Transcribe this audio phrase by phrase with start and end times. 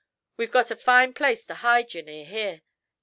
[0.35, 2.63] We've got a fine place to hide ye, near here.